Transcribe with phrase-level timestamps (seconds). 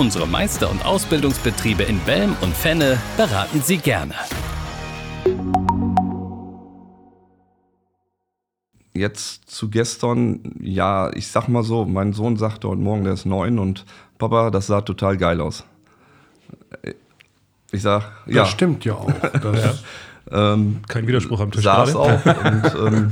[0.00, 4.14] Unsere Meister- und Ausbildungsbetriebe in Belm und Fenne beraten Sie gerne.
[8.94, 13.26] Jetzt zu gestern, ja, ich sag mal so, mein Sohn sagte heute Morgen, der ist
[13.26, 13.84] neun und
[14.16, 15.64] Papa, das sah total geil aus.
[17.70, 18.46] Ich sag, Das ja.
[18.46, 19.12] stimmt ja auch.
[19.42, 19.84] Das,
[20.32, 21.98] Ähm, Kein Widerspruch am Tisch saß gerade.
[21.98, 22.44] auch.
[22.44, 23.10] Und ähm,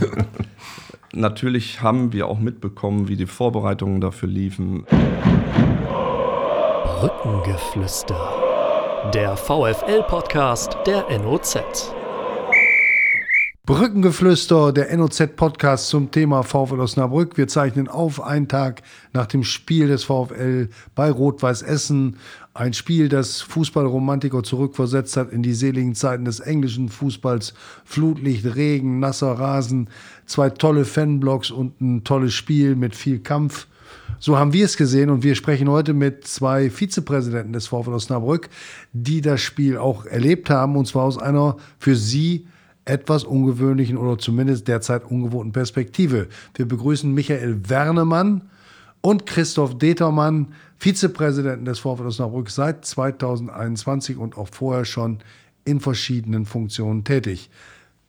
[1.12, 4.86] natürlich haben wir auch mitbekommen, wie die Vorbereitungen dafür liefen.
[7.00, 8.18] Brückengeflüster.
[9.14, 11.92] Der VFL-Podcast der NOZ.
[13.64, 17.36] Brückengeflüster, der NOZ-Podcast zum Thema VfL Osnabrück.
[17.36, 18.82] Wir zeichnen auf einen Tag
[19.12, 22.16] nach dem Spiel des VfL bei Rot-Weiß Essen.
[22.52, 27.54] Ein Spiel, das Fußballromantiker zurückversetzt hat in die seligen Zeiten des englischen Fußballs.
[27.84, 29.88] Flutlicht, Regen, nasser Rasen,
[30.26, 33.68] zwei tolle Fanblocks und ein tolles Spiel mit viel Kampf.
[34.20, 38.48] So haben wir es gesehen und wir sprechen heute mit zwei Vizepräsidenten des VfL Osnabrück,
[38.92, 42.46] die das Spiel auch erlebt haben und zwar aus einer für sie
[42.84, 46.28] etwas ungewöhnlichen oder zumindest derzeit ungewohnten Perspektive.
[46.54, 48.42] Wir begrüßen Michael Wernemann
[49.00, 55.18] und Christoph Determann, Vizepräsidenten des VfL Osnabrück seit 2021 und auch vorher schon
[55.64, 57.50] in verschiedenen Funktionen tätig.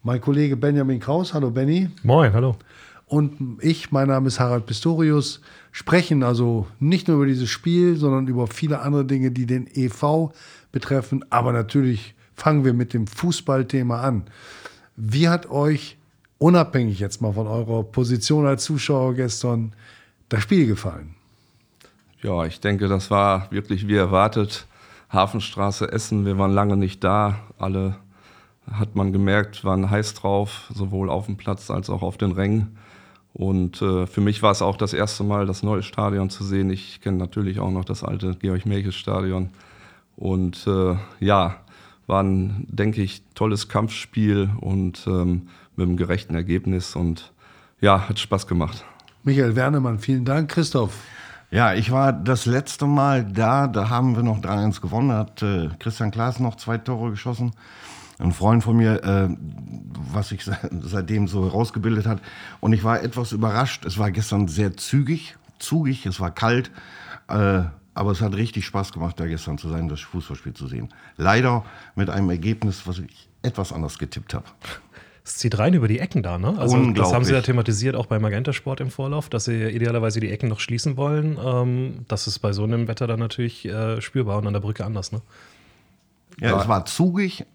[0.01, 1.89] Mein Kollege Benjamin Kraus, hallo Benny.
[2.03, 2.55] Moin, hallo.
[3.09, 8.27] Und ich, mein Name ist Harald Pistorius, sprechen also nicht nur über dieses Spiel, sondern
[8.27, 10.31] über viele andere Dinge, die den EV
[10.71, 11.25] betreffen.
[11.31, 14.25] Aber natürlich fangen wir mit dem Fußballthema an.
[14.95, 15.97] Wie hat euch,
[16.37, 19.73] unabhängig jetzt mal von eurer Position als Zuschauer gestern,
[20.29, 21.15] das Spiel gefallen?
[22.21, 24.67] Ja, ich denke, das war wirklich wie erwartet.
[25.11, 27.39] Hafenstraße Essen, wir waren lange nicht da.
[27.57, 27.95] Alle
[28.71, 32.77] hat man gemerkt, waren heiß drauf, sowohl auf dem Platz als auch auf den Rängen.
[33.33, 36.69] Und äh, für mich war es auch das erste Mal, das neue Stadion zu sehen.
[36.69, 39.49] Ich kenne natürlich auch noch das alte Georg-Melches-Stadion.
[40.17, 41.57] Und äh, ja,
[42.07, 46.95] war ein, denke ich, tolles Kampfspiel und ähm, mit einem gerechten Ergebnis.
[46.95, 47.31] Und
[47.79, 48.83] ja, hat Spaß gemacht.
[49.23, 50.49] Michael Wernemann, vielen Dank.
[50.49, 50.93] Christoph,
[51.51, 55.41] Ja, ich war das letzte Mal da, da haben wir noch 3-1 gewonnen, da hat
[55.41, 57.53] äh, Christian Klaas noch zwei Tore geschossen.
[58.19, 59.29] Ein Freund von mir, äh,
[60.13, 62.21] was sich se- seitdem so herausgebildet hat.
[62.59, 63.85] Und ich war etwas überrascht.
[63.85, 66.69] Es war gestern sehr zügig, zugig, es war kalt.
[67.29, 67.61] Äh,
[67.93, 70.89] aber es hat richtig Spaß gemacht, da gestern zu sein, das Fußballspiel zu sehen.
[71.17, 71.65] Leider
[71.95, 74.45] mit einem Ergebnis, was ich etwas anders getippt habe.
[75.25, 76.55] Es zieht rein über die Ecken da, ne?
[76.57, 80.19] Also das haben sie ja thematisiert auch bei Magenta Sport im Vorlauf, dass sie idealerweise
[80.19, 81.37] die Ecken noch schließen wollen.
[81.43, 84.85] Ähm, das ist bei so einem Wetter dann natürlich äh, spürbar und an der Brücke
[84.85, 85.21] anders, ne?
[86.39, 87.45] Ja, es war zugig,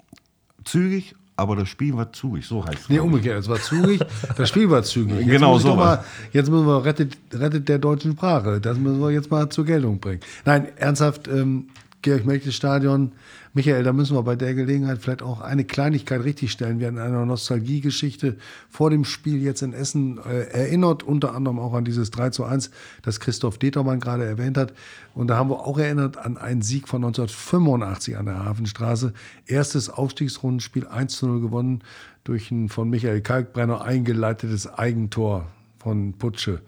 [0.64, 2.88] zügig, aber das Spiel war zugig, so heißt es.
[2.88, 3.38] Nee, umgekehrt.
[3.40, 4.00] Es war zügig,
[4.36, 5.18] das Spiel war zügig.
[5.20, 8.60] Jetzt Genau so mal, Jetzt müssen wir rettet, rettet der deutschen Sprache.
[8.60, 10.20] Das müssen wir jetzt mal zur Geltung bringen.
[10.44, 11.68] Nein, ernsthaft, ähm,
[12.04, 13.12] Georg Melches Stadion.
[13.54, 16.78] Michael, da müssen wir bei der Gelegenheit vielleicht auch eine Kleinigkeit richtigstellen.
[16.78, 18.36] Wir hatten eine Nostalgiegeschichte
[18.68, 22.44] vor dem Spiel jetzt in Essen äh, erinnert, unter anderem auch an dieses 3 zu
[22.44, 22.70] 1,
[23.00, 24.74] das Christoph Determann gerade erwähnt hat.
[25.14, 29.14] Und da haben wir auch erinnert an einen Sieg von 1985 an der Hafenstraße.
[29.46, 31.84] Erstes Aufstiegsrundenspiel 1 zu 0 gewonnen
[32.22, 35.46] durch ein von Michael Kalkbrenner eingeleitetes Eigentor
[35.78, 36.60] von Putsche.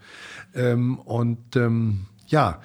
[0.55, 2.59] Ähm, und ähm, ja,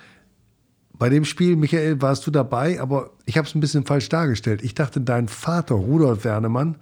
[1.03, 4.63] bei dem Spiel, Michael, warst du dabei, aber ich habe es ein bisschen falsch dargestellt.
[4.63, 6.77] Ich dachte, dein Vater, Rudolf Wernemann,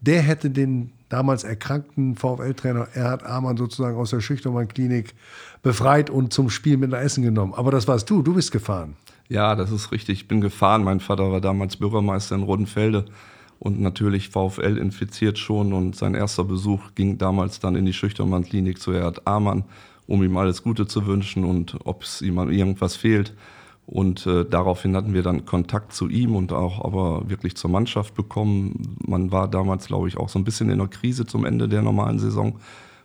[0.00, 5.14] der hätte den damals erkrankten VfL-Trainer Erhard Amann sozusagen aus der Schüchtermann-Klinik
[5.62, 7.54] befreit und zum Spiel mit nach Essen genommen.
[7.54, 8.96] Aber das warst du, du bist gefahren.
[9.28, 10.22] Ja, das ist richtig.
[10.22, 10.82] Ich bin gefahren.
[10.82, 13.04] Mein Vater war damals Bürgermeister in Rodenfelde
[13.60, 15.72] und natürlich VfL infiziert schon.
[15.72, 19.62] Und sein erster Besuch ging damals dann in die Schüchtermann-Klinik zu Erhard Amann,
[20.06, 23.34] um ihm alles Gute zu wünschen und ob es ihm an irgendwas fehlt.
[23.86, 28.14] Und äh, daraufhin hatten wir dann Kontakt zu ihm und auch aber wirklich zur Mannschaft
[28.14, 28.96] bekommen.
[29.06, 31.82] Man war damals, glaube ich, auch so ein bisschen in der Krise zum Ende der
[31.82, 32.58] normalen Saison.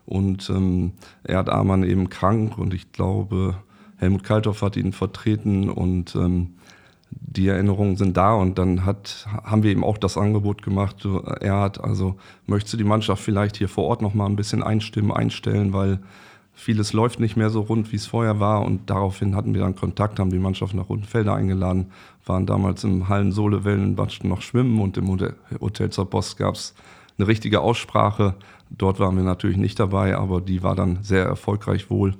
[0.05, 0.93] Und ähm,
[1.23, 3.55] Erhard Amann eben krank und ich glaube,
[3.97, 6.55] Helmut Kalthoff hat ihn vertreten und ähm,
[7.11, 11.05] die Erinnerungen sind da und dann hat, haben wir ihm auch das Angebot gemacht,
[11.41, 12.15] er hat also,
[12.47, 15.99] möchtest du die Mannschaft vielleicht hier vor Ort noch mal ein bisschen einstimmen, einstellen, weil
[16.59, 18.63] vieles läuft nicht mehr so rund, wie es vorher war.
[18.63, 21.91] Und daraufhin hatten wir dann Kontakt, haben die Mannschaft nach Rundenfelder eingeladen,
[22.25, 25.09] waren damals im Hallen Sohlewellenbatsch noch schwimmen und im
[25.61, 26.75] Hotel zur Post gab es
[27.17, 28.35] eine richtige Aussprache.
[28.69, 32.15] Dort waren wir natürlich nicht dabei, aber die war dann sehr erfolgreich wohl.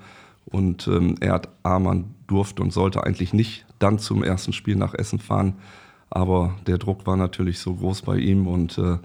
[0.46, 5.20] Und ähm, Erd Amann durfte und sollte eigentlich nicht dann zum ersten Spiel nach Essen
[5.20, 5.56] fahren.
[6.10, 8.98] Aber der Druck war natürlich so groß bei ihm und äh,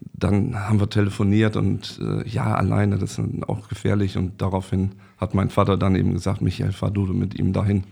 [0.00, 4.16] dann haben wir telefoniert und äh, ja, alleine, das ist auch gefährlich.
[4.16, 7.84] Und daraufhin hat mein Vater dann eben gesagt, Michael, fahr du mit ihm dahin.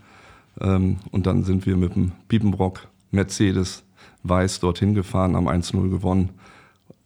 [0.59, 3.83] Ähm, und dann sind wir mit dem Piepenbrock Mercedes
[4.23, 6.29] Weiß dorthin gefahren, haben 1-0 gewonnen.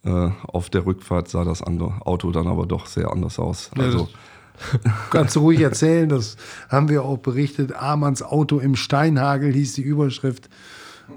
[0.04, 3.70] Äh, auf der Rückfahrt sah das andere Auto dann aber doch sehr anders aus.
[3.76, 4.08] Also,
[5.10, 6.36] Kannst du ruhig erzählen, das
[6.68, 7.72] haben wir auch berichtet.
[7.72, 10.48] Amanns Auto im Steinhagel hieß die Überschrift.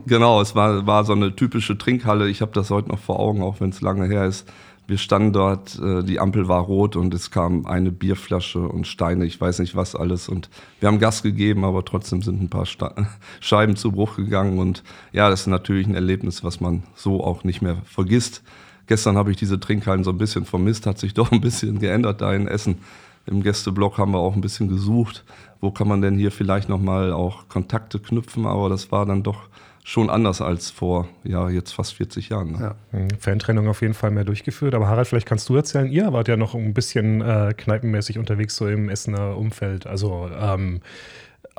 [0.05, 2.29] Genau, es war, war so eine typische Trinkhalle.
[2.29, 4.47] Ich habe das heute noch vor Augen, auch wenn es lange her ist.
[4.85, 9.25] Wir standen dort, äh, die Ampel war rot und es kam eine Bierflasche und Steine,
[9.25, 10.27] ich weiß nicht was alles.
[10.27, 10.49] Und
[10.81, 12.65] wir haben Gas gegeben, aber trotzdem sind ein paar
[13.39, 14.59] Scheiben zu Bruch gegangen.
[14.59, 18.43] Und ja, das ist natürlich ein Erlebnis, was man so auch nicht mehr vergisst.
[18.87, 22.19] Gestern habe ich diese Trinkhallen so ein bisschen vermisst, hat sich doch ein bisschen geändert
[22.19, 22.79] da in Essen.
[23.25, 25.23] Im Gästeblock haben wir auch ein bisschen gesucht,
[25.61, 29.47] wo kann man denn hier vielleicht nochmal auch Kontakte knüpfen, aber das war dann doch
[29.83, 32.53] schon anders als vor, ja, jetzt fast 40 Jahren.
[32.53, 32.75] Ne?
[32.93, 32.99] Ja.
[32.99, 33.09] Mhm.
[33.19, 34.73] Fantrennung auf jeden Fall mehr durchgeführt.
[34.73, 38.55] Aber Harald, vielleicht kannst du erzählen, ihr wart ja noch ein bisschen äh, kneipenmäßig unterwegs
[38.55, 39.85] so im Essener Umfeld.
[39.85, 40.79] Also ähm,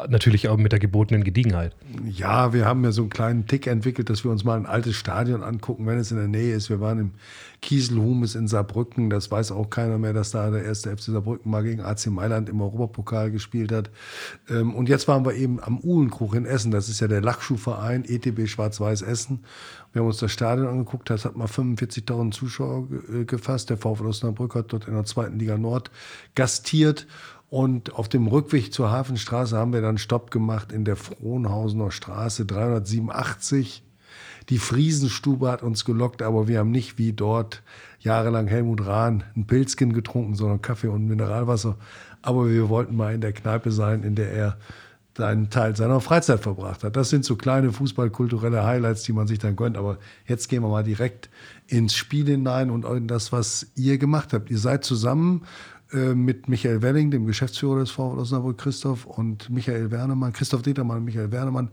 [0.08, 1.75] natürlich auch mit der gebotenen Gediegenheit.
[2.05, 4.96] Ja, wir haben ja so einen kleinen Tick entwickelt, dass wir uns mal ein altes
[4.96, 6.69] Stadion angucken, wenn es in der Nähe ist.
[6.69, 7.11] Wir waren im
[7.61, 9.08] Kieselhumes in Saarbrücken.
[9.08, 12.49] Das weiß auch keiner mehr, dass da der erste FC Saarbrücken mal gegen AC Mailand
[12.49, 13.91] im Europapokal gespielt hat.
[14.50, 16.73] Ähm, und jetzt waren wir eben am Uhlenkrug in Essen.
[16.73, 19.44] Das ist ja der Lachschuhverein ETB Schwarz-Weiß Essen.
[19.93, 21.08] Wir haben uns das Stadion angeguckt.
[21.08, 22.88] Das hat mal 45.000 Zuschauer
[23.26, 23.70] gefasst.
[23.70, 25.93] Der VfL Osnabrück hat dort in der zweiten Liga Nord
[26.35, 27.06] gastiert.
[27.55, 32.47] Und auf dem Rückweg zur Hafenstraße haben wir dann Stopp gemacht in der Frohnhausener Straße
[32.47, 33.85] 387.
[34.49, 37.62] Die Friesenstube hat uns gelockt, aber wir haben nicht wie dort
[38.01, 41.77] jahrelang Helmut Rahn ein Pilzkin getrunken, sondern Kaffee und Mineralwasser.
[42.23, 44.59] Aber wir wollten mal in der Kneipe sein, in der er
[45.23, 46.97] einen Teil seiner Freizeit verbracht hat.
[46.97, 49.77] Das sind so kleine fußballkulturelle Highlights, die man sich dann gönnt.
[49.77, 51.31] Aber jetzt gehen wir mal direkt
[51.69, 54.51] ins Spiel hinein und in das, was ihr gemacht habt.
[54.51, 55.45] Ihr seid zusammen
[55.94, 61.05] mit Michael Welling, dem Geschäftsführer des VfL Osnabrück, Christoph, und Michael Wernemann, Christoph Dietermann und
[61.05, 61.70] Michael Wernemann,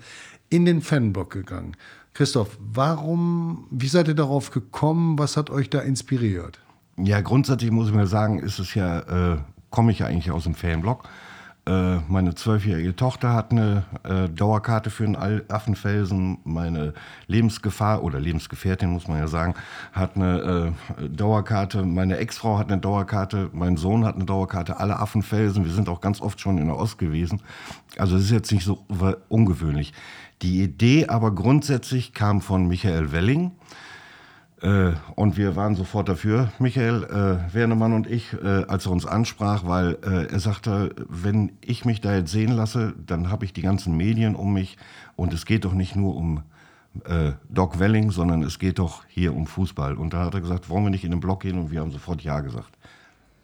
[0.49, 1.75] in den Fanblock gegangen.
[2.13, 5.17] Christoph, warum, wie seid ihr darauf gekommen?
[5.17, 6.59] Was hat euch da inspiriert?
[6.97, 9.37] Ja, grundsätzlich muss ich mir sagen, ist es ja, äh,
[9.69, 11.07] komme ich ja eigentlich aus dem Fanblock.
[11.67, 16.39] Äh, meine zwölfjährige Tochter hat eine äh, Dauerkarte für den Affenfelsen.
[16.43, 16.93] Meine
[17.27, 19.53] Lebensgefahr oder Lebensgefährtin, muss man ja sagen,
[19.91, 21.83] hat eine äh, Dauerkarte.
[21.83, 23.51] Meine Ex-Frau hat eine Dauerkarte.
[23.53, 24.79] Mein Sohn hat eine Dauerkarte.
[24.79, 25.63] Alle Affenfelsen.
[25.63, 27.41] Wir sind auch ganz oft schon in der Ost gewesen.
[27.97, 28.83] Also es ist jetzt nicht so
[29.29, 29.93] ungewöhnlich.
[30.41, 33.51] Die Idee aber grundsätzlich kam von Michael Welling.
[34.61, 39.05] Äh, und wir waren sofort dafür, Michael äh, Wernemann und ich, äh, als er uns
[39.07, 43.53] ansprach, weil äh, er sagte, wenn ich mich da jetzt sehen lasse, dann habe ich
[43.53, 44.77] die ganzen Medien um mich
[45.15, 46.43] und es geht doch nicht nur um
[47.05, 49.95] äh, Doc Welling, sondern es geht doch hier um Fußball.
[49.95, 51.91] Und da hat er gesagt, wollen wir nicht in den Block gehen und wir haben
[51.91, 52.77] sofort Ja gesagt.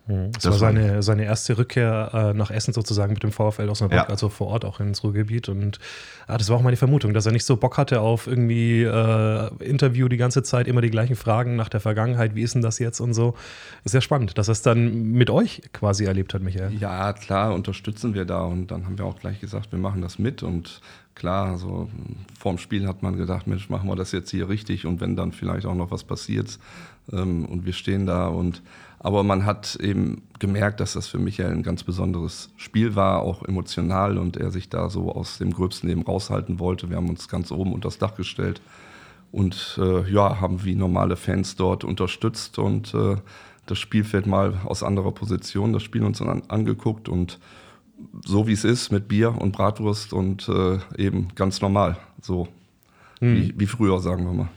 [0.07, 0.31] Mhm.
[0.31, 3.99] Das, das, war seine, seine erste Rückkehr äh, nach Essen sozusagen mit dem VfL Osnabrück,
[3.99, 4.07] ja.
[4.07, 5.49] also vor Ort auch ins Ruhrgebiet.
[5.49, 5.79] Und
[6.27, 9.49] ah, das war auch meine Vermutung, dass er nicht so Bock hatte auf irgendwie äh,
[9.63, 12.79] Interview die ganze Zeit, immer die gleichen Fragen nach der Vergangenheit, wie ist denn das
[12.79, 13.35] jetzt und so.
[13.83, 16.73] Ist sehr spannend, dass er es dann mit euch quasi erlebt hat, Michael.
[16.79, 18.43] Ja, klar, unterstützen wir da.
[18.43, 20.41] Und dann haben wir auch gleich gesagt, wir machen das mit.
[20.41, 20.81] Und
[21.15, 21.89] klar, so
[22.39, 24.85] vorm Spiel hat man gedacht, Mensch, machen wir das jetzt hier richtig.
[24.85, 26.59] Und wenn dann vielleicht auch noch was passiert
[27.11, 28.61] ähm, und wir stehen da und
[28.99, 33.43] aber man hat eben gemerkt, dass das für Michael ein ganz besonderes Spiel war, auch
[33.43, 36.89] emotional und er sich da so aus dem Gröbsten eben raushalten wollte.
[36.89, 38.61] Wir haben uns ganz oben unter das Dach gestellt
[39.31, 43.17] und äh, ja, haben wie normale Fans dort unterstützt und äh,
[43.65, 47.39] das Spielfeld mal aus anderer Position, das Spiel uns an, angeguckt und
[48.25, 52.47] so wie es ist mit Bier und Bratwurst und äh, eben ganz normal, so
[53.19, 53.35] hm.
[53.35, 54.49] wie, wie früher, sagen wir mal.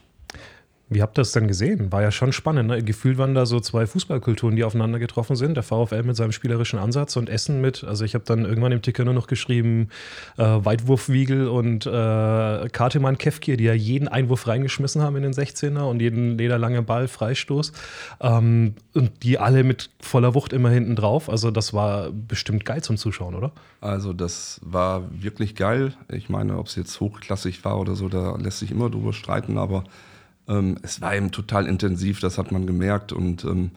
[0.93, 1.93] Wie habt ihr das denn gesehen?
[1.93, 2.69] War ja schon spannend.
[2.69, 2.83] Ne?
[2.83, 5.55] Gefühlt waren da so zwei Fußballkulturen, die aufeinander getroffen sind.
[5.55, 7.85] Der VfL mit seinem spielerischen Ansatz und Essen mit.
[7.85, 9.91] Also ich habe dann irgendwann im Ticker nur noch geschrieben,
[10.37, 15.83] äh, Weitwurfwiegel und äh, Kartemann Kefkir, die ja jeden Einwurf reingeschmissen haben in den 16er
[15.83, 17.73] und jeden lederlange Ball Freistoß.
[18.21, 21.31] Ähm, und die alle mit voller Wucht immer hinten drauf.
[21.31, 23.53] Also das war bestimmt geil zum Zuschauen, oder?
[23.81, 25.95] Also das war wirklich geil.
[26.09, 29.57] Ich meine, ob es jetzt hochklassig war oder so, da lässt sich immer drüber streiten,
[29.57, 29.85] aber
[30.51, 33.13] ähm, es war eben total intensiv, das hat man gemerkt.
[33.13, 33.71] Und ähm,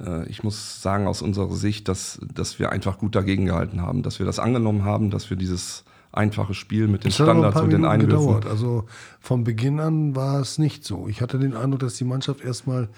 [0.00, 4.02] äh, ich muss sagen, aus unserer Sicht, dass, dass wir einfach gut dagegen gehalten haben,
[4.02, 7.86] dass wir das angenommen haben, dass wir dieses einfache Spiel mit den Standards und den
[7.86, 8.18] Einwürfen.
[8.18, 8.46] gedauert.
[8.46, 8.84] Also
[9.18, 11.08] von Beginn an war es nicht so.
[11.08, 12.90] Ich hatte den Eindruck, dass die Mannschaft erstmal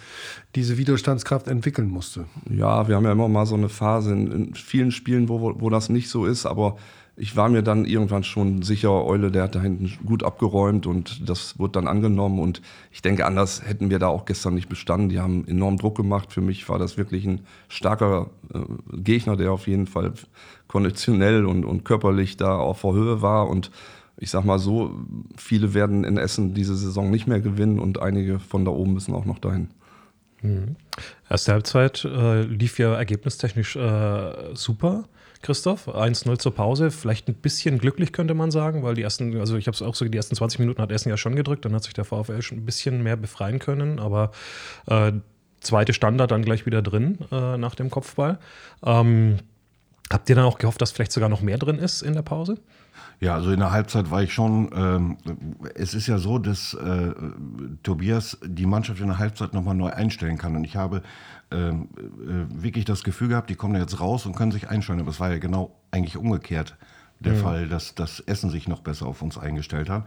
[0.56, 2.24] diese Widerstandskraft entwickeln musste.
[2.50, 5.70] Ja, wir haben ja immer mal so eine Phase in, in vielen Spielen, wo, wo
[5.70, 6.76] das nicht so ist, aber
[7.16, 11.28] ich war mir dann irgendwann schon sicher, Eule, der hat da hinten gut abgeräumt und
[11.28, 15.08] das wurde dann angenommen und ich denke, anders hätten wir da auch gestern nicht bestanden.
[15.08, 16.32] Die haben enorm Druck gemacht.
[16.32, 18.58] Für mich war das wirklich ein starker äh,
[18.96, 20.12] Gegner, der auf jeden Fall
[20.66, 23.70] konditionell und, und körperlich da auf der Höhe war und
[24.16, 24.92] ich sag mal so,
[25.36, 29.14] viele werden in Essen diese Saison nicht mehr gewinnen und einige von da oben müssen
[29.14, 29.68] auch noch dahin.
[31.28, 35.04] Erste Halbzeit äh, lief ja ergebnistechnisch äh, super.
[35.44, 39.56] Christoph, 1-0 zur Pause, vielleicht ein bisschen glücklich könnte man sagen, weil die ersten, also
[39.56, 41.74] ich habe es auch so, die ersten 20 Minuten hat Essen ja schon gedrückt, dann
[41.74, 44.32] hat sich der VfL schon ein bisschen mehr befreien können, aber
[44.86, 45.12] äh,
[45.60, 48.38] zweite Standard dann gleich wieder drin äh, nach dem Kopfball.
[48.84, 49.36] Ähm,
[50.10, 52.56] habt ihr dann auch gehofft, dass vielleicht sogar noch mehr drin ist in der Pause?
[53.20, 54.70] Ja, also in der Halbzeit war ich schon.
[54.74, 55.16] Ähm,
[55.74, 57.12] es ist ja so, dass äh,
[57.82, 60.56] Tobias die Mannschaft in der Halbzeit nochmal neu einstellen kann.
[60.56, 61.02] Und ich habe
[61.50, 65.00] ähm, äh, wirklich das Gefühl gehabt, die kommen jetzt raus und können sich einstellen.
[65.00, 66.76] Aber es war ja genau eigentlich umgekehrt
[67.20, 70.04] der Fall, dass das Essen sich noch besser auf uns eingestellt hat.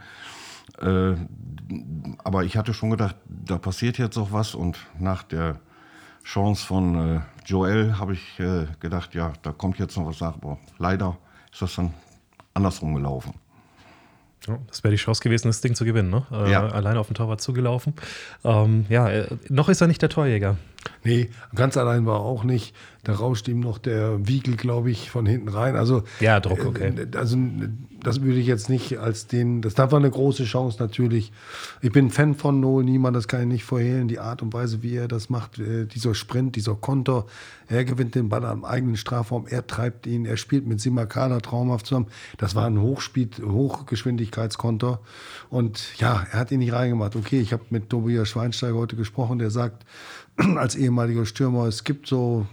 [0.80, 1.16] Äh,
[2.24, 4.54] aber ich hatte schon gedacht, da passiert jetzt auch was.
[4.56, 5.60] Und nach der
[6.24, 10.36] Chance von äh, Joel habe ich äh, gedacht, ja, da kommt jetzt noch was nach.
[10.36, 11.18] Aber leider
[11.52, 11.94] ist das dann
[12.58, 13.34] andersrum gelaufen.
[14.48, 16.26] Ja, das wäre die Chance gewesen, das Ding zu gewinnen, ne?
[16.32, 16.68] Äh, Ja.
[16.68, 17.94] Alleine auf den Torwart zugelaufen.
[18.44, 20.58] Ähm, ja, äh, noch ist er nicht der Torjäger.
[21.04, 22.76] Nee, ganz allein war er auch nicht.
[23.04, 25.78] Da rauscht ihm noch der Wiegel, glaube ich, von hinten rein.
[25.78, 26.94] Also, Ja, Druck, okay.
[26.98, 27.38] äh, Also,
[28.04, 29.62] das würde ich jetzt nicht als den.
[29.62, 31.32] Das war eine große Chance natürlich.
[31.82, 34.10] Ich bin Fan von Noel Niemann, das kann ich nicht vorhehlen.
[34.10, 37.26] Die Art und Weise, wie er das macht, äh, dieser Sprint, dieser Konter.
[37.70, 41.86] Er gewinnt den Ball am eigenen Strafraum, er treibt ihn, er spielt mit Simakala traumhaft
[41.86, 42.08] zusammen.
[42.38, 45.00] Das war ein Hochspeed, Hochgeschwindigkeitskonter.
[45.50, 47.16] Und ja, er hat ihn nicht reingemacht.
[47.16, 49.86] Okay, ich habe mit Tobias Schweinsteiger heute gesprochen, der sagt,
[50.58, 52.46] als ehemaliger Stürmer, es gibt so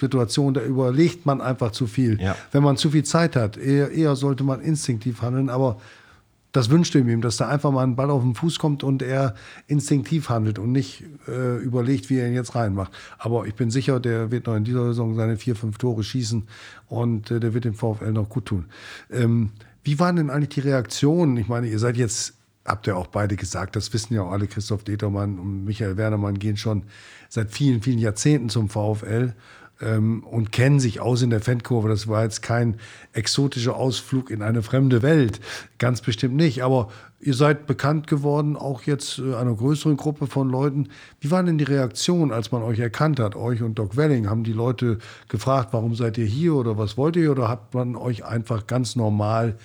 [0.00, 2.20] Situationen, da überlegt man einfach zu viel.
[2.20, 2.36] Ja.
[2.52, 5.78] Wenn man zu viel Zeit hat, eher, eher sollte man instinktiv handeln, aber
[6.52, 9.02] das wünschte ich ihm, dass da einfach mal ein Ball auf den Fuß kommt und
[9.02, 9.34] er
[9.66, 12.92] instinktiv handelt und nicht äh, überlegt, wie er ihn jetzt reinmacht.
[13.18, 16.44] Aber ich bin sicher, der wird noch in dieser Saison seine vier, fünf Tore schießen
[16.88, 18.64] und äh, der wird dem VfL noch gut tun.
[19.10, 19.50] Ähm,
[19.84, 21.36] wie waren denn eigentlich die Reaktionen?
[21.36, 22.34] Ich meine, ihr seid jetzt,
[22.66, 26.38] habt ihr auch beide gesagt, das wissen ja auch alle, Christoph Determann und Michael Wernermann
[26.38, 26.84] gehen schon
[27.28, 29.34] seit vielen, vielen Jahrzehnten zum VfL
[29.80, 31.88] ähm, und kennen sich aus in der Fankurve.
[31.88, 32.76] Das war jetzt kein
[33.12, 35.40] exotischer Ausflug in eine fremde Welt,
[35.78, 36.62] ganz bestimmt nicht.
[36.62, 36.88] Aber
[37.20, 40.88] ihr seid bekannt geworden, auch jetzt äh, einer größeren Gruppe von Leuten.
[41.20, 44.28] Wie war denn die Reaktion, als man euch erkannt hat, euch und Doc Welling?
[44.28, 47.30] Haben die Leute gefragt, warum seid ihr hier oder was wollt ihr?
[47.30, 49.56] Oder hat man euch einfach ganz normal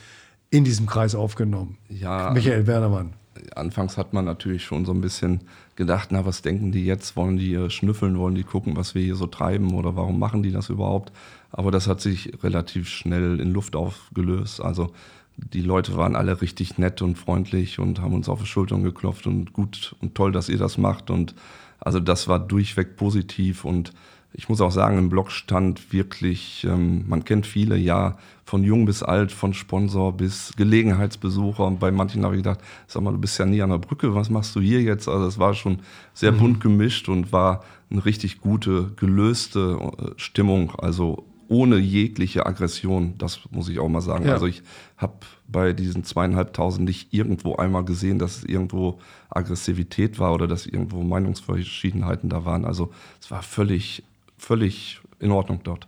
[0.52, 1.78] in diesem Kreis aufgenommen?
[1.90, 2.30] Ja.
[2.30, 3.14] Michael Wernermann.
[3.56, 5.42] Anfangs hat man natürlich schon so ein bisschen
[5.76, 7.16] gedacht, na, was denken die jetzt?
[7.16, 8.20] Wollen die äh, schnüffeln?
[8.20, 9.74] Wollen die gucken, was wir hier so treiben?
[9.74, 11.12] Oder warum machen die das überhaupt?
[11.52, 14.62] Aber das hat sich relativ schnell in Luft aufgelöst.
[14.62, 14.92] Also
[15.38, 19.26] die Leute waren alle richtig nett und freundlich und haben uns auf die Schultern geklopft
[19.28, 21.10] und gut und toll, dass ihr das macht.
[21.10, 21.34] Und
[21.80, 23.94] also das war durchweg positiv und
[24.34, 28.86] ich muss auch sagen, im Blog stand wirklich, ähm, man kennt viele, ja, von jung
[28.86, 31.66] bis alt, von Sponsor bis Gelegenheitsbesucher.
[31.66, 34.14] Und bei manchen habe ich gedacht, sag mal, du bist ja nie an der Brücke,
[34.16, 35.08] was machst du hier jetzt?
[35.08, 35.80] Also es war schon
[36.14, 40.74] sehr bunt gemischt und war eine richtig gute, gelöste äh, Stimmung.
[40.78, 44.26] Also ohne jegliche Aggression, das muss ich auch mal sagen.
[44.26, 44.34] Ja.
[44.34, 44.64] Also ich
[44.96, 45.16] habe
[45.50, 51.04] bei diesen zweieinhalbtausend nicht irgendwo einmal gesehen, dass es irgendwo Aggressivität war oder dass irgendwo
[51.04, 52.64] Meinungsverschiedenheiten da waren.
[52.64, 54.04] Also es war völlig,
[54.42, 55.88] völlig in Ordnung dort.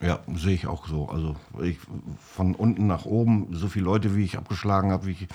[0.00, 1.08] Ja, sehe ich auch so.
[1.08, 1.78] Also ich,
[2.18, 5.28] von unten nach oben, so viele Leute, wie ich abgeschlagen habe, wie ich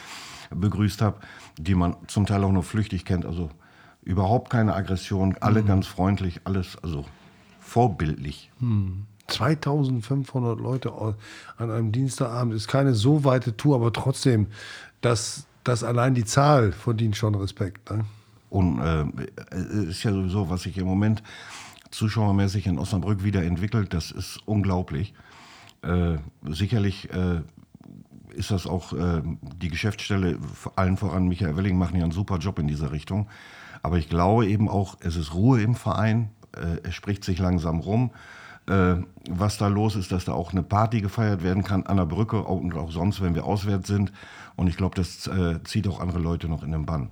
[0.49, 1.19] begrüßt habe,
[1.57, 3.25] die man zum Teil auch nur flüchtig kennt.
[3.25, 3.49] Also
[4.03, 7.05] überhaupt keine Aggression, alle ganz freundlich, alles, also
[7.59, 8.51] vorbildlich.
[9.27, 10.91] 2500 Leute
[11.57, 14.47] an einem Dienstagabend ist keine so weite Tour, aber trotzdem,
[15.01, 17.89] das, das allein die Zahl verdient schon Respekt.
[17.91, 18.05] Ne?
[18.49, 19.05] Und äh,
[19.51, 21.21] es ist ja sowieso, was sich im Moment
[21.91, 25.13] zuschauermäßig in Osnabrück wieder entwickelt, das ist unglaublich.
[25.82, 27.41] Äh, sicherlich äh,
[28.34, 30.38] ist das auch äh, die Geschäftsstelle,
[30.75, 33.27] allen voran Michael Welling, machen ja einen super Job in dieser Richtung.
[33.84, 37.79] Aber ich glaube eben auch, es ist Ruhe im Verein, äh, es spricht sich langsam
[37.79, 38.12] rum.
[38.67, 38.98] Äh,
[39.29, 42.44] was da los ist, dass da auch eine Party gefeiert werden kann an der Brücke
[42.44, 44.12] und auch sonst, wenn wir auswärts sind.
[44.56, 47.12] Und ich glaube, das äh, zieht auch andere Leute noch in den Bann.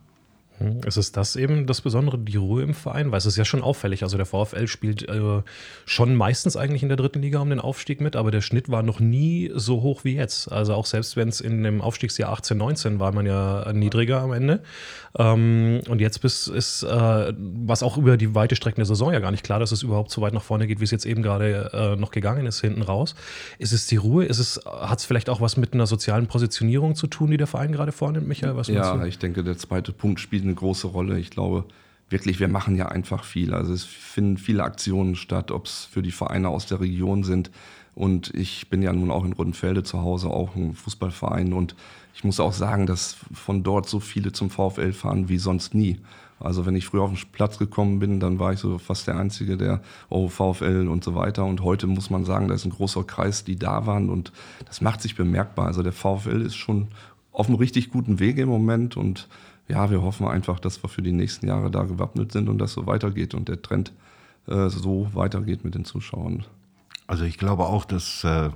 [0.60, 3.12] Hm, ist es das eben das Besondere, die Ruhe im Verein?
[3.12, 4.04] Weil es ist ja schon auffällig.
[4.04, 5.42] Also der VfL spielt äh,
[5.86, 8.82] schon meistens eigentlich in der dritten Liga um den Aufstieg mit, aber der Schnitt war
[8.82, 10.52] noch nie so hoch wie jetzt.
[10.52, 14.32] Also auch selbst wenn es in dem Aufstiegsjahr 18, 19 war man ja niedriger am
[14.32, 14.62] Ende.
[15.18, 19.20] Ähm, und jetzt bis ist, äh, was auch über die weite Strecken der Saison ja
[19.20, 21.22] gar nicht klar, dass es überhaupt so weit nach vorne geht, wie es jetzt eben
[21.22, 23.16] gerade äh, noch gegangen ist, hinten raus.
[23.60, 24.26] Ist es die Ruhe?
[24.26, 27.48] Ist es, hat es vielleicht auch was mit einer sozialen Positionierung zu tun, die der
[27.48, 28.56] Verein gerade vornimmt, Michael?
[28.56, 31.20] Was ja, ich denke, der zweite Punkt spielt eine große Rolle.
[31.20, 31.66] Ich glaube,
[32.10, 33.54] wirklich, wir machen ja einfach viel.
[33.54, 37.52] Also es finden viele Aktionen statt, ob es für die Vereine aus der Region sind.
[37.96, 41.54] Und ich bin ja nun auch in Rodenfelde zu Hause, auch ein Fußballverein.
[41.54, 41.76] Und
[42.14, 46.00] ich muss auch sagen, dass von dort so viele zum VfL fahren wie sonst nie.
[46.40, 49.18] Also wenn ich früher auf den Platz gekommen bin, dann war ich so fast der
[49.18, 51.46] Einzige, der oh, VfL und so weiter.
[51.46, 54.34] Und heute muss man sagen, da ist ein großer Kreis, die da waren und
[54.66, 55.68] das macht sich bemerkbar.
[55.68, 56.90] Also der VfL ist schon
[57.36, 59.28] auf einem richtig guten Wege im Moment und
[59.68, 62.74] ja, wir hoffen einfach, dass wir für die nächsten Jahre da gewappnet sind und das
[62.74, 63.92] so weitergeht und der Trend
[64.48, 66.46] äh, so weitergeht mit den Zuschauern.
[67.08, 68.50] Also ich glaube auch, dass äh,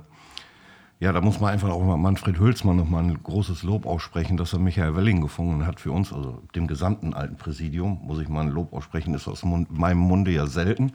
[1.00, 4.52] ja, da muss man einfach auch mal Manfred Hülsmann nochmal ein großes Lob aussprechen, dass
[4.52, 8.42] er Michael Welling gefunden hat für uns, also dem gesamten alten Präsidium, muss ich mal
[8.42, 10.92] ein Lob aussprechen, ist aus meinem Munde ja selten.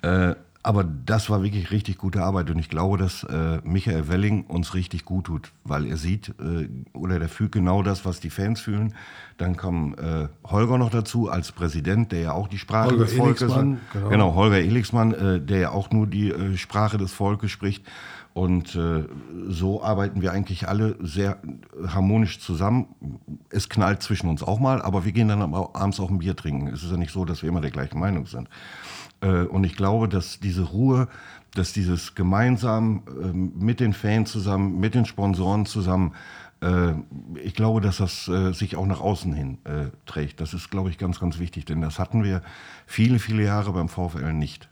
[0.00, 4.46] Äh, aber das war wirklich richtig gute Arbeit und ich glaube, dass äh, Michael Welling
[4.46, 8.30] uns richtig gut tut, weil er sieht äh, oder der fühlt genau das, was die
[8.30, 8.92] Fans fühlen.
[9.38, 13.14] Dann kam äh, Holger noch dazu als Präsident, der ja auch die Sprache Holger des
[13.14, 14.08] Volkes genau.
[14.08, 17.84] genau, Holger Elixmann, äh, der ja auch nur die äh, Sprache des Volkes spricht.
[18.36, 19.04] Und äh,
[19.48, 21.38] so arbeiten wir eigentlich alle sehr
[21.86, 22.84] harmonisch zusammen.
[23.48, 26.66] Es knallt zwischen uns auch mal, aber wir gehen dann abends auch ein Bier trinken.
[26.66, 28.50] Es ist ja nicht so, dass wir immer der gleichen Meinung sind.
[29.22, 31.08] Äh, und ich glaube, dass diese Ruhe,
[31.54, 36.12] dass dieses gemeinsam äh, mit den Fans zusammen, mit den Sponsoren zusammen,
[36.60, 36.92] äh,
[37.42, 39.58] ich glaube, dass das sich auch nach außen hin
[40.04, 40.42] trägt.
[40.42, 42.42] Das ist, glaube ich, ganz, ganz wichtig, denn das hatten wir
[42.84, 44.68] viele, viele Jahre beim VfL nicht.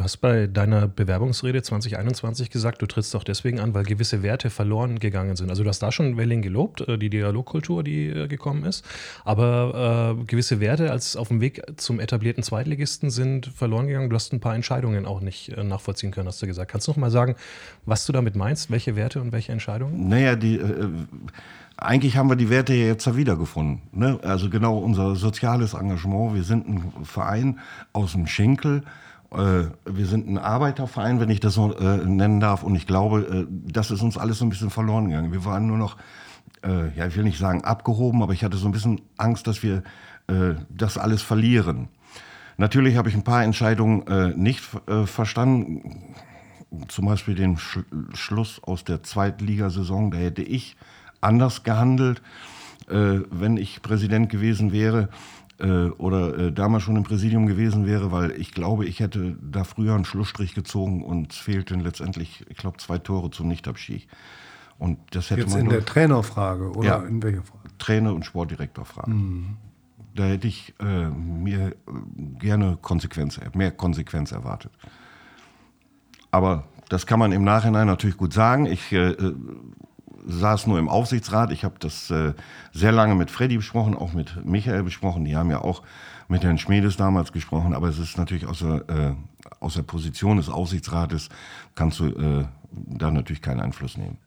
[0.00, 4.48] Du hast bei deiner Bewerbungsrede 2021 gesagt, du trittst doch deswegen an, weil gewisse Werte
[4.48, 5.50] verloren gegangen sind.
[5.50, 8.82] Also du hast da schon Welling gelobt, äh, die Dialogkultur, die äh, gekommen ist.
[9.26, 14.08] Aber äh, gewisse Werte als auf dem Weg zum etablierten Zweitligisten sind verloren gegangen.
[14.08, 16.70] Du hast ein paar Entscheidungen auch nicht äh, nachvollziehen können, hast du gesagt.
[16.72, 17.36] Kannst du noch mal sagen,
[17.84, 18.70] was du damit meinst?
[18.70, 20.08] Welche Werte und welche Entscheidungen?
[20.08, 20.88] Naja, die äh,
[21.76, 23.82] eigentlich haben wir die Werte ja jetzt wiedergefunden.
[23.92, 24.18] Ne?
[24.22, 26.34] Also genau unser soziales Engagement.
[26.34, 27.58] Wir sind ein Verein
[27.92, 28.82] aus dem Schenkel
[29.30, 32.64] wir sind ein Arbeiterverein, wenn ich das so äh, nennen darf.
[32.64, 35.32] Und ich glaube, äh, das ist uns alles so ein bisschen verloren gegangen.
[35.32, 35.96] Wir waren nur noch,
[36.64, 39.62] äh, ja, ich will nicht sagen abgehoben, aber ich hatte so ein bisschen Angst, dass
[39.62, 39.84] wir
[40.26, 41.88] äh, das alles verlieren.
[42.56, 44.60] Natürlich habe ich ein paar Entscheidungen äh, nicht
[45.04, 46.14] verstanden.
[46.88, 47.78] Zum Beispiel den Sch
[48.12, 50.10] Schluss aus der Zweitligasaison.
[50.10, 50.76] Da hätte ich
[51.20, 52.22] anders gehandelt,
[52.86, 55.08] wenn ich Präsident gewesen wäre
[55.60, 59.64] äh, oder äh, damals schon im Präsidium gewesen wäre, weil ich glaube, ich hätte da
[59.64, 64.08] früher einen Schlussstrich gezogen und es fehlten letztendlich, ich glaube, zwei Tore zum Nichtabstieg.
[64.78, 67.68] Und das hätte Jetzt man in der Trainerfrage oder ja, in welcher Frage?
[67.78, 69.10] Trainer- und Sportdirektorfrage.
[69.10, 69.56] Mhm.
[70.14, 71.74] Da hätte ich äh, mir äh,
[72.38, 74.72] gerne Konsequenz, mehr Konsequenz erwartet.
[76.30, 78.66] Aber das kann man im Nachhinein natürlich gut sagen.
[78.66, 79.14] Ich äh,
[80.26, 81.52] saß nur im Aufsichtsrat.
[81.52, 82.34] Ich habe das äh,
[82.72, 85.24] sehr lange mit Freddy besprochen, auch mit Michael besprochen.
[85.24, 85.82] Die haben ja auch
[86.28, 87.74] mit Herrn Schmedes damals gesprochen.
[87.74, 89.14] Aber es ist natürlich aus der, äh,
[89.60, 91.28] aus der Position des Aufsichtsrates,
[91.74, 94.18] kannst du äh, da natürlich keinen Einfluss nehmen.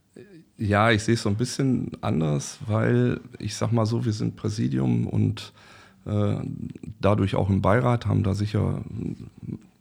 [0.57, 4.35] Ja, ich sehe es so ein bisschen anders, weil ich sag mal so, wir sind
[4.35, 5.51] Präsidium und
[6.05, 6.35] äh,
[6.99, 8.81] dadurch auch im Beirat, haben da sicher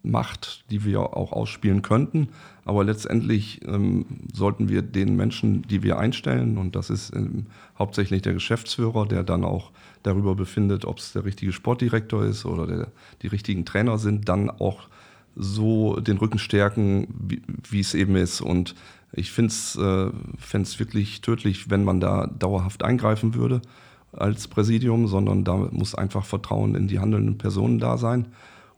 [0.03, 2.29] Macht, die wir auch ausspielen könnten.
[2.65, 7.47] Aber letztendlich ähm, sollten wir den Menschen, die wir einstellen, und das ist ähm,
[7.79, 9.71] hauptsächlich der Geschäftsführer, der dann auch
[10.03, 12.89] darüber befindet, ob es der richtige Sportdirektor ist oder der,
[13.23, 14.89] die richtigen Trainer sind, dann auch
[15.35, 17.09] so den Rücken stärken,
[17.69, 18.41] wie, es eben ist.
[18.41, 18.75] Und
[19.13, 23.63] ich finde es äh, wirklich tödlich, wenn man da dauerhaft eingreifen würde
[24.13, 28.27] als Präsidium, sondern da muss einfach Vertrauen in die handelnden Personen da sein.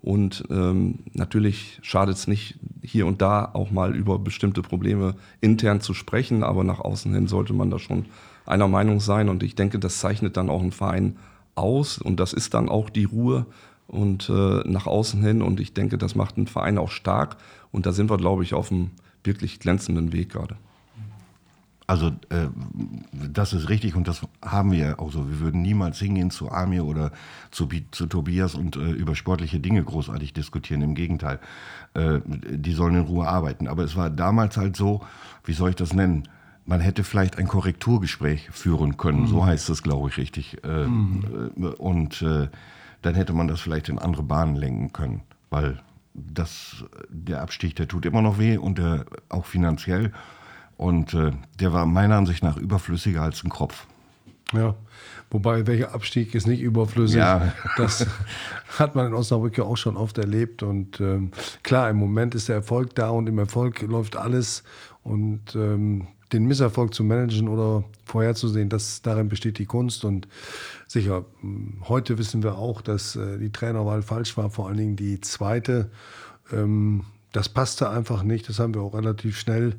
[0.04, 5.80] Und ähm, natürlich schadet es nicht, hier und da auch mal über bestimmte Probleme intern
[5.80, 8.04] zu sprechen, aber nach außen hin sollte man da schon
[8.44, 9.30] einer Meinung sein.
[9.30, 11.16] Und ich denke, das zeichnet dann auch einen Verein
[11.54, 13.46] aus und das ist dann auch die Ruhe
[13.86, 15.40] und äh, nach außen hin.
[15.40, 17.38] Und ich denke, das macht einen Verein auch stark.
[17.72, 18.90] Und da sind wir, glaube ich, auf einem
[19.22, 20.58] wirklich glänzenden Weg gerade.
[21.86, 22.48] Also äh,
[23.12, 25.28] das ist richtig und das haben wir ja auch so.
[25.28, 27.12] Wir würden niemals hingehen zu Amir oder
[27.50, 30.80] zu, zu Tobias und äh, über sportliche Dinge großartig diskutieren.
[30.80, 31.40] Im Gegenteil,
[31.92, 33.68] äh, die sollen in Ruhe arbeiten.
[33.68, 35.02] Aber es war damals halt so,
[35.44, 36.28] wie soll ich das nennen?
[36.66, 39.26] man hätte vielleicht ein Korrekturgespräch führen können, mhm.
[39.26, 40.64] so heißt es, glaube ich, richtig.
[40.64, 41.50] Äh, mhm.
[41.56, 42.48] Äh, und äh,
[43.02, 45.80] dann hätte man das vielleicht in andere Bahnen lenken können, weil
[46.14, 50.12] das, der Abstieg, der tut immer noch weh und der, auch finanziell.
[50.84, 53.86] Und äh, der war meiner Ansicht nach überflüssiger als ein Kropf.
[54.52, 54.74] Ja,
[55.30, 57.16] wobei welcher Abstieg ist nicht überflüssig.
[57.16, 57.54] Ja.
[57.78, 58.06] Das
[58.78, 60.62] hat man in Osnabrück ja auch schon oft erlebt.
[60.62, 61.30] Und ähm,
[61.62, 64.62] klar, im Moment ist der Erfolg da und im Erfolg läuft alles.
[65.02, 70.04] Und ähm, den Misserfolg zu managen oder vorherzusehen, das, darin besteht die Kunst.
[70.04, 70.28] Und
[70.86, 74.96] sicher, hm, heute wissen wir auch, dass äh, die Trainerwahl falsch war, vor allen Dingen
[74.96, 75.90] die zweite.
[76.52, 78.50] Ähm, das passte einfach nicht.
[78.50, 79.76] Das haben wir auch relativ schnell,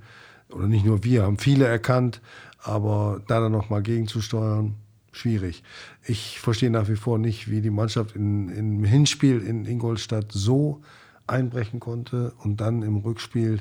[0.52, 2.22] oder nicht nur wir, haben viele erkannt.
[2.62, 4.76] Aber da dann nochmal gegenzusteuern,
[5.12, 5.64] schwierig.
[6.04, 10.82] Ich verstehe nach wie vor nicht, wie die Mannschaft in, im Hinspiel in Ingolstadt so
[11.28, 13.60] einbrechen konnte und dann im Rückspiel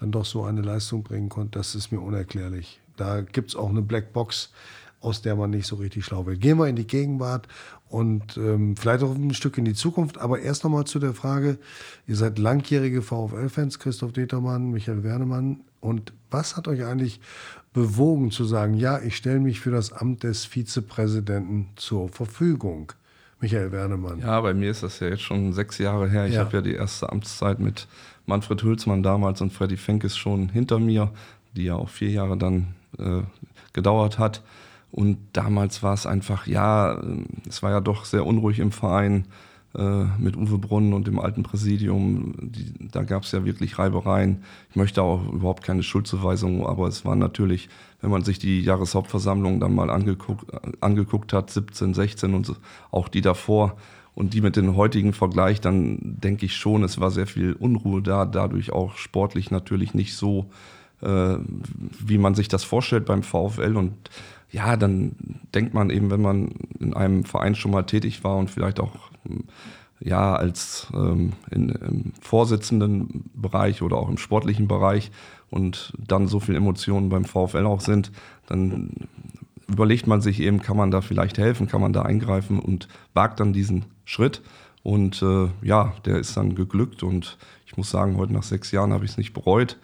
[0.00, 1.58] dann doch so eine Leistung bringen konnte.
[1.58, 2.80] Das ist mir unerklärlich.
[2.96, 4.52] Da gibt es auch eine Blackbox,
[5.00, 6.40] aus der man nicht so richtig schlau wird.
[6.40, 7.46] Gehen wir in die Gegenwart
[7.88, 10.18] und ähm, vielleicht auch ein Stück in die Zukunft.
[10.18, 11.58] Aber erst nochmal zu der Frage,
[12.06, 15.60] ihr seid langjährige VfL-Fans, Christoph Determann, Michael Wernemann.
[15.86, 17.20] Und was hat euch eigentlich
[17.72, 22.92] bewogen zu sagen, ja, ich stelle mich für das Amt des Vizepräsidenten zur Verfügung?
[23.40, 24.20] Michael Wernemann.
[24.20, 26.26] Ja, bei mir ist das ja jetzt schon sechs Jahre her.
[26.26, 26.40] Ich ja.
[26.40, 27.86] habe ja die erste Amtszeit mit
[28.24, 31.10] Manfred Hülsmann damals und Freddy Fenkes schon hinter mir,
[31.54, 33.22] die ja auch vier Jahre dann äh,
[33.72, 34.42] gedauert hat.
[34.90, 37.02] Und damals war es einfach, ja,
[37.46, 39.26] es war ja doch sehr unruhig im Verein
[39.76, 42.34] äh, mit Uwe Brunnen und dem alten Präsidium.
[42.40, 44.42] Die, da gab es ja wirklich Reibereien.
[44.70, 47.68] Ich möchte auch überhaupt keine Schuldzuweisung, aber es war natürlich,
[48.00, 50.46] wenn man sich die Jahreshauptversammlung dann mal angeguckt,
[50.80, 52.54] angeguckt hat, 17, 16 und
[52.90, 53.76] auch die davor
[54.14, 58.00] und die mit dem heutigen Vergleich, dann denke ich schon, es war sehr viel Unruhe
[58.00, 60.46] da, dadurch auch sportlich natürlich nicht so,
[61.02, 61.36] äh,
[62.00, 63.92] wie man sich das vorstellt beim VfL und
[64.50, 65.16] ja, dann
[65.54, 68.92] denkt man eben, wenn man in einem Verein schon mal tätig war und vielleicht auch
[70.00, 75.10] ja als ähm, in, im Vorsitzenden Bereich oder auch im sportlichen Bereich
[75.50, 78.12] und dann so viele Emotionen beim VfL auch sind,
[78.46, 78.90] dann
[79.68, 83.40] überlegt man sich eben, kann man da vielleicht helfen, kann man da eingreifen und wagt
[83.40, 84.42] dann diesen Schritt.
[84.82, 88.92] Und äh, ja, der ist dann geglückt und ich muss sagen, heute nach sechs Jahren
[88.92, 89.78] habe ich es nicht bereut.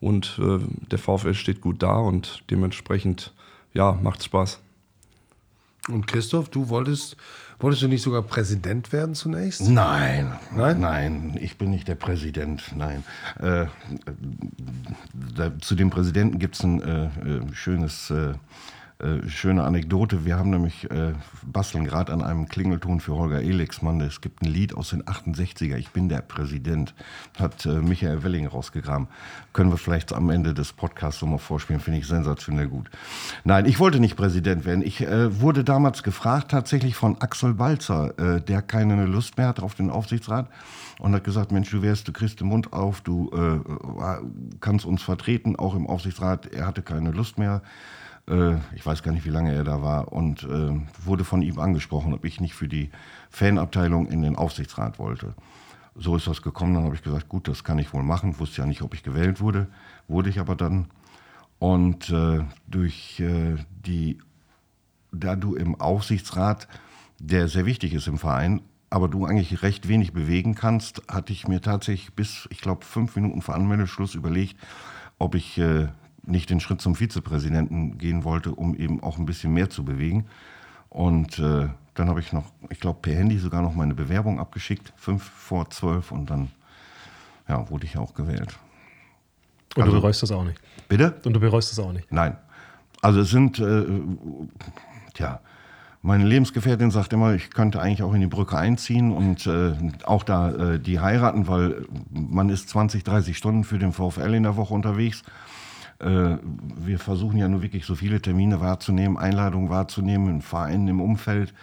[0.00, 0.58] Und äh,
[0.90, 3.34] der VfL steht gut da und dementsprechend
[3.76, 4.58] ja, macht Spaß.
[5.88, 7.16] Und Christoph, du wolltest,
[7.60, 9.68] wolltest du nicht sogar Präsident werden zunächst?
[9.68, 13.04] Nein, nein, nein, ich bin nicht der Präsident, nein.
[13.38, 13.66] Äh,
[15.36, 18.12] da, zu dem Präsidenten gibt es ein äh, äh schönes
[18.98, 20.24] äh, schöne Anekdote.
[20.24, 21.12] Wir haben nämlich äh,
[21.44, 24.00] basteln gerade an einem Klingelton für Holger Elixmann.
[24.00, 25.76] Es gibt ein Lied aus den 68er.
[25.76, 26.94] Ich bin der Präsident.
[27.38, 29.08] Hat äh, Michael Welling rausgegraben.
[29.52, 31.80] Können wir vielleicht am Ende des Podcasts nochmal vorspielen.
[31.80, 32.88] Finde ich sensationell gut.
[33.44, 34.80] Nein, ich wollte nicht Präsident werden.
[34.80, 39.60] Ich äh, wurde damals gefragt tatsächlich von Axel Balzer, äh, der keine Lust mehr hat
[39.60, 40.48] auf den Aufsichtsrat
[40.98, 45.02] und hat gesagt, Mensch, du wärst, du kriegst den Mund auf, du äh, kannst uns
[45.02, 46.46] vertreten, auch im Aufsichtsrat.
[46.46, 47.60] Er hatte keine Lust mehr.
[48.28, 51.58] Äh, ich weiß gar nicht, wie lange er da war, und äh, wurde von ihm
[51.58, 52.90] angesprochen, ob ich nicht für die
[53.30, 55.34] Fanabteilung in den Aufsichtsrat wollte.
[55.94, 56.74] So ist das gekommen.
[56.74, 58.38] Dann habe ich gesagt, gut, das kann ich wohl machen.
[58.38, 59.68] Wusste ja nicht, ob ich gewählt wurde.
[60.08, 60.88] Wurde ich aber dann.
[61.58, 64.18] Und äh, durch äh, die,
[65.10, 66.68] da du im Aufsichtsrat,
[67.18, 68.60] der sehr wichtig ist im Verein,
[68.90, 73.16] aber du eigentlich recht wenig bewegen kannst, hatte ich mir tatsächlich bis, ich glaube, fünf
[73.16, 74.56] Minuten vor Anmeldeschluss überlegt,
[75.18, 75.88] ob ich äh,
[76.26, 80.26] nicht den Schritt zum Vizepräsidenten gehen wollte, um eben auch ein bisschen mehr zu bewegen.
[80.88, 84.92] Und äh, dann habe ich noch, ich glaube, per Handy sogar noch meine Bewerbung abgeschickt,
[84.96, 86.50] fünf vor zwölf, und dann
[87.48, 88.58] ja, wurde ich auch gewählt.
[89.74, 90.60] Und also, du bereust das auch nicht?
[90.88, 91.16] Bitte?
[91.24, 92.10] Und du bereust das auch nicht?
[92.10, 92.36] Nein.
[93.02, 93.84] Also es sind, äh,
[95.14, 95.40] tja,
[96.02, 100.22] meine Lebensgefährtin sagt immer, ich könnte eigentlich auch in die Brücke einziehen und äh, auch
[100.22, 104.56] da äh, die heiraten, weil man ist 20, 30 Stunden für den VfL in der
[104.56, 105.22] Woche unterwegs.
[105.98, 106.36] Äh,
[106.76, 111.54] wir versuchen ja nur wirklich so viele Termine wahrzunehmen, Einladungen wahrzunehmen in Vereinen im Umfeld,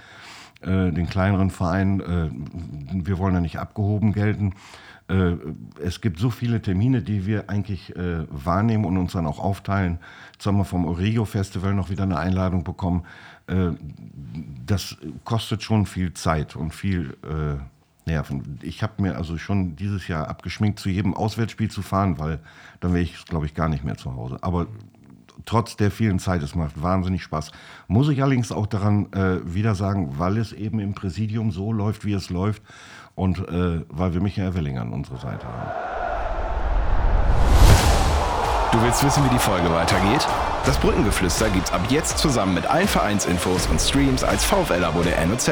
[0.61, 1.99] äh, den kleineren Vereinen.
[1.99, 4.53] Äh, wir wollen ja nicht abgehoben gelten.
[5.83, 9.99] Es gibt so viele Termine, die wir eigentlich wahrnehmen und uns dann auch aufteilen.
[10.31, 13.03] Jetzt haben wir vom Oregio Festival noch wieder eine Einladung bekommen.
[14.65, 17.17] Das kostet schon viel Zeit und viel
[18.05, 18.59] Nerven.
[18.61, 22.39] Ich habe mir also schon dieses Jahr abgeschminkt, zu jedem Auswärtsspiel zu fahren, weil
[22.79, 24.37] dann wäre ich, glaube ich, gar nicht mehr zu Hause.
[24.41, 24.67] Aber
[25.45, 27.51] trotz der vielen Zeit, es macht wahnsinnig Spaß.
[27.87, 32.05] Muss ich allerdings auch daran äh, wieder sagen, weil es eben im Präsidium so läuft,
[32.05, 32.61] wie es läuft
[33.15, 35.71] und äh, weil wir Michael Welling an unserer Seite haben.
[38.71, 40.27] Du willst wissen, wie die Folge weitergeht?
[40.65, 45.51] Das Brückengeflüster gibt's ab jetzt zusammen mit allen Vereinsinfos und Streams als VfL-Abo der NOZ.